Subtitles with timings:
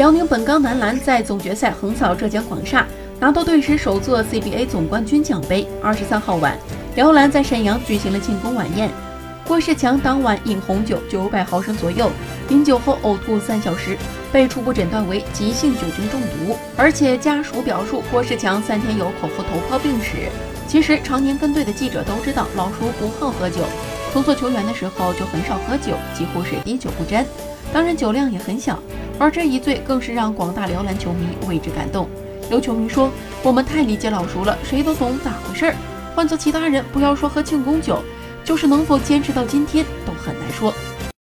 [0.00, 2.86] 辽宁本钢男篮在总决赛横扫浙江广厦，
[3.18, 5.68] 拿到队史首座 CBA 总冠军奖杯。
[5.82, 6.56] 二十三号晚，
[6.96, 8.88] 辽篮在沈阳举行了庆功晚宴。
[9.46, 12.10] 郭士强当晚饮红酒九百毫升左右，
[12.48, 13.94] 饮酒后呕吐三小时，
[14.32, 16.56] 被初步诊断为急性酒精中毒。
[16.78, 20.30] 而且家属表述，郭士强三天有口服头孢病史。
[20.66, 23.60] 其实，常年跟队的记者都知道，老叔不好喝酒，
[24.14, 27.22] 从做球员的时候就很少喝酒，几乎是滴酒不沾。
[27.70, 28.82] 当然，酒量也很小。
[29.20, 32.08] 而这一醉更是让广大辽篮球迷为之感动。
[32.50, 33.08] 有球迷说
[33.44, 35.74] ：“我们太理解老叔了，谁都懂咋回事儿。
[36.16, 38.02] 换做其他人，不要说喝庆功酒。”
[38.42, 40.72] 就是能否坚持到今天都很难说。